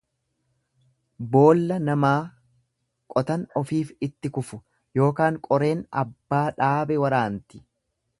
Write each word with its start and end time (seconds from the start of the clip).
Boolla 1.33 1.75
namaa 1.89 2.13
qotan 3.15 3.43
ofiif 3.61 3.91
itti 4.07 4.31
kufu 4.39 4.59
ykn 5.09 5.37
qoreen 5.49 5.85
abbaa 6.05 6.43
dhaabe 6.57 6.99
waraanti. 7.05 7.63